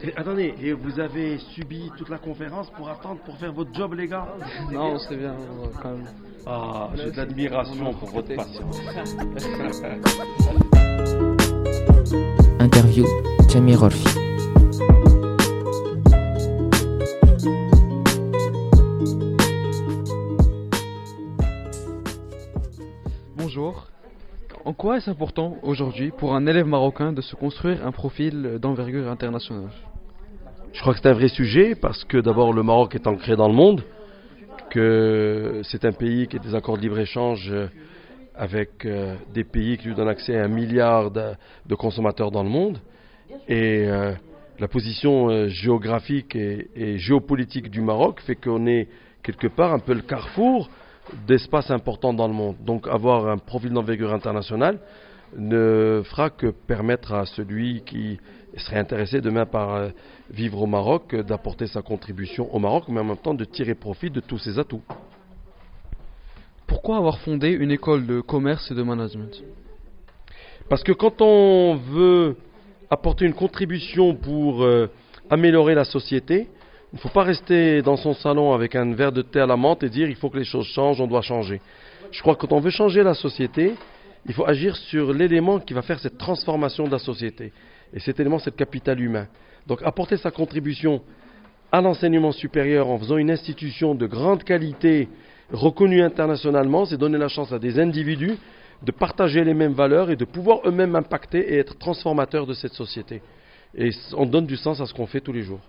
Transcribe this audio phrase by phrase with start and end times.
[0.00, 3.94] Et, attendez, et vous avez subi toute la conférence pour attendre pour faire votre job,
[3.94, 4.28] les gars
[4.70, 5.34] Non, c'est bien,
[5.82, 6.06] quand même.
[6.46, 8.80] Ah, j'ai de l'admiration pour votre patience.
[12.60, 13.04] Interview
[13.48, 14.06] Jamie Rolfi.
[23.36, 23.88] Bonjour.
[24.64, 29.08] En quoi est-ce important aujourd'hui pour un élève marocain de se construire un profil d'envergure
[29.08, 29.70] internationale?
[30.72, 33.48] Je crois que c'est un vrai sujet parce que d'abord le Maroc est ancré dans
[33.48, 33.82] le monde,
[34.70, 37.52] que c'est un pays qui a des accords de libre-échange
[38.34, 42.50] avec euh, des pays qui lui donnent accès à un milliard de, consommateurs dans le
[42.50, 42.78] monde.
[43.48, 44.12] Et euh,
[44.58, 48.88] la position euh, géographique et géopolitique du Maroc fait qu'on est
[49.22, 50.70] quelque part un peu le carrefour
[51.26, 52.56] d'espaces importants dans le monde.
[52.64, 54.78] Donc avoir un profil d'envergure internationale
[55.36, 58.18] ne fera que permettre à celui qui
[58.56, 59.88] serait intéressé demain par euh,
[60.30, 63.74] vivre au Maroc euh, d'apporter sa contribution au Maroc, mais en même temps de tirer
[63.74, 64.82] profit de tous ses atouts.
[66.66, 69.42] Pourquoi avoir fondé une école de commerce et de management?
[70.68, 72.36] Parce que quand on veut
[72.90, 74.90] apporter une contribution pour euh,
[75.30, 76.48] améliorer la société,
[76.92, 79.56] il ne faut pas rester dans son salon avec un verre de thé à la
[79.56, 81.60] menthe et dire il faut que les choses changent, on doit changer.
[82.10, 83.74] Je crois que quand on veut changer la société,
[84.26, 87.52] il faut agir sur l'élément qui va faire cette transformation de la société.
[87.92, 89.26] Et cet élément, c'est le capital humain.
[89.66, 91.02] Donc apporter sa contribution
[91.70, 95.08] à l'enseignement supérieur en faisant une institution de grande qualité
[95.52, 98.38] reconnue internationalement, c'est donner la chance à des individus
[98.82, 102.72] de partager les mêmes valeurs et de pouvoir eux-mêmes impacter et être transformateurs de cette
[102.72, 103.20] société.
[103.76, 105.60] Et on donne du sens à ce qu'on fait tous les jours.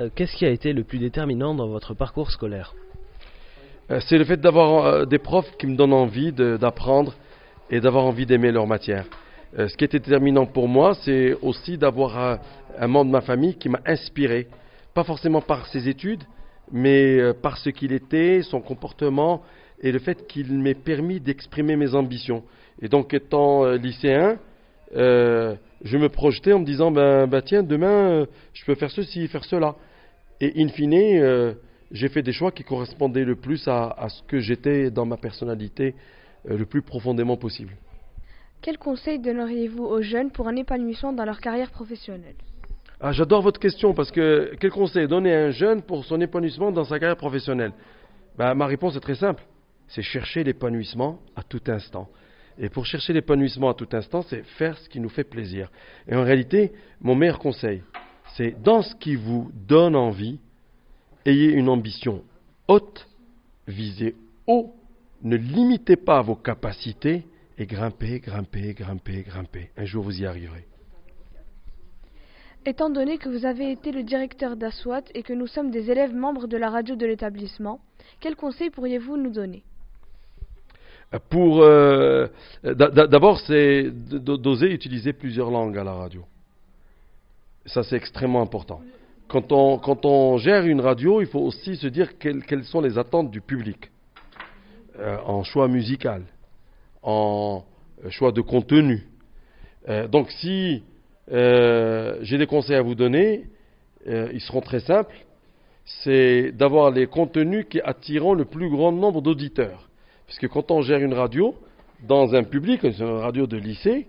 [0.00, 2.74] Euh, Qu'est-ce qui a été le plus déterminant dans votre parcours scolaire
[3.90, 7.14] Euh, C'est le fait d'avoir euh, des profs qui me donnent envie d'apprendre
[7.70, 9.06] et d'avoir envie d'aimer leur matière.
[9.56, 12.40] Ce qui était déterminant pour moi, c'est aussi d'avoir
[12.76, 14.48] un, membre de ma famille qui m'a inspiré,
[14.94, 16.24] pas forcément par ses études,
[16.72, 19.42] mais par ce qu'il était, son comportement
[19.80, 22.42] et le fait qu'il m'ait permis d'exprimer mes ambitions.
[22.82, 24.38] Et donc, étant lycéen,
[25.84, 29.28] je me projetais en me disant, ben, ben tiens, demain, euh, je peux faire ceci,
[29.28, 29.76] faire cela.
[30.40, 31.54] Et in fine, euh,
[31.92, 35.18] j'ai fait des choix qui correspondaient le plus à, à ce que j'étais dans ma
[35.18, 35.94] personnalité
[36.50, 37.74] euh, le plus profondément possible.
[38.62, 42.36] Quel conseil donneriez-vous aux jeunes pour un épanouissement dans leur carrière professionnelle?
[42.98, 46.72] Ah, J'adore votre question parce que quel conseil donner à un jeune pour son épanouissement
[46.72, 47.72] dans sa carrière professionnelle?
[48.38, 49.42] Ben, Ma réponse est très simple.
[49.88, 52.08] C'est chercher l'épanouissement à tout instant.
[52.58, 55.70] Et pour chercher l'épanouissement à tout instant, c'est faire ce qui nous fait plaisir.
[56.06, 57.82] Et en réalité, mon meilleur conseil,
[58.36, 60.38] c'est dans ce qui vous donne envie,
[61.26, 62.22] ayez une ambition
[62.68, 63.08] haute,
[63.66, 64.14] visez
[64.46, 64.74] haut,
[65.22, 67.26] ne limitez pas vos capacités
[67.58, 69.70] et grimpez, grimpez, grimpez, grimpez.
[69.76, 70.66] Un jour, vous y arriverez.
[72.66, 76.14] Étant donné que vous avez été le directeur d'Aswat et que nous sommes des élèves
[76.14, 77.80] membres de la radio de l'établissement,
[78.20, 79.64] quels conseils pourriez-vous nous donner?
[81.18, 82.26] Pour euh,
[82.62, 86.24] d'a- d'a- d'abord, c'est d'oser utiliser plusieurs langues à la radio.
[87.66, 88.80] Ça, c'est extrêmement important.
[89.28, 93.40] Quand on, gère une radio, il faut aussi se dire quelles, sont les attentes du
[93.40, 93.90] public
[94.98, 96.24] euh, en choix musical,
[97.02, 97.64] en
[98.04, 99.06] euh, choix de contenu.
[100.10, 100.82] Donc, si
[101.28, 103.44] j'ai des conseils à vous donner,
[104.06, 105.14] ils seront très simples.
[105.84, 109.90] C'est d'avoir les contenus qui attireront le plus grand nombre d'auditeurs.
[110.26, 111.54] Puisque quand on gère une radio,
[112.06, 114.06] dans un public, une radio de lycée,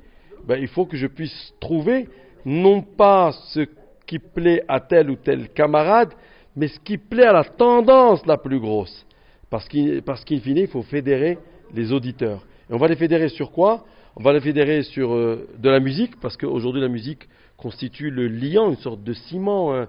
[0.48, 2.08] ben, il faut que je puisse trouver
[2.46, 3.66] non pas ce
[4.06, 6.10] qui plaît à tel ou tel camarade,
[6.56, 9.06] mais ce qui plaît à la tendance la plus grosse.
[9.50, 11.38] Parce qu'in fine, il faut fédérer
[11.74, 12.46] les auditeurs.
[12.70, 13.86] Et on va les fédérer sur quoi?
[14.16, 17.28] On va les fédérer sur euh, de la musique, parce qu'aujourd'hui la musique
[17.58, 19.88] constitue le liant, une sorte de ciment, un-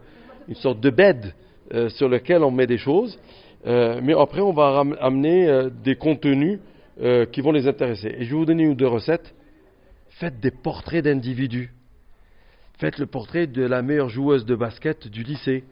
[0.48, 1.34] une sorte de bed
[1.74, 3.18] euh, sur lequel on met des choses.
[3.66, 6.60] Euh, mais après, on va amener euh, des contenus
[7.00, 8.14] euh, qui vont les intéresser.
[8.18, 9.34] Et je vais vous donner une ou deux recettes.
[10.10, 11.72] Faites des portraits d'individus.
[12.78, 15.64] Faites le portrait de la meilleure joueuse de basket du lycée.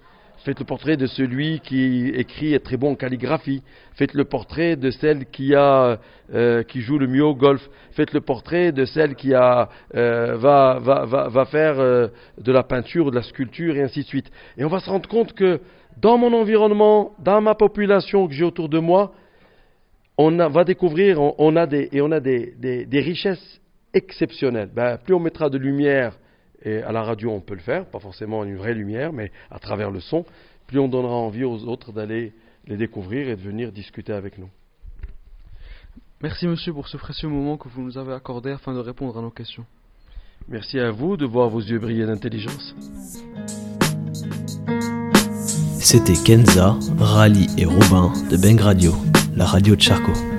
[0.45, 3.63] Faites le portrait de celui qui écrit est très bon en calligraphie.
[3.95, 5.99] Faites le portrait de celle qui a
[6.35, 7.67] euh, qui joue le mieux au golf.
[7.93, 12.09] Faites le portrait de celle qui a euh, va, va, va, va faire euh,
[12.39, 14.31] de la peinture, de la sculpture et ainsi de suite.
[14.59, 15.61] Et on va se rendre compte que
[15.97, 19.15] dans mon environnement, dans ma population que j'ai autour de moi,
[20.19, 23.63] on va découvrir, on a des et on a des, des, des richesses
[23.95, 24.69] exceptionnelles.
[24.75, 26.19] Ben, plus on mettra de lumière
[26.65, 29.59] et à la radio, on peut le faire, pas forcément une vraie lumière, mais à
[29.59, 30.25] travers le son,
[30.67, 32.33] plus on donnera envie aux autres d'aller
[32.67, 34.49] les découvrir et de venir discuter avec nous.
[36.23, 39.21] Merci monsieur pour ce précieux moment que vous nous avez accordé afin de répondre à
[39.21, 39.67] nos questions.
[40.49, 42.75] Merci à vous de voir vos yeux briller d'intelligence.
[45.79, 48.95] C'était Kenza, Rally et Robin de Beng Radio,
[49.37, 50.34] la radio de Charcot.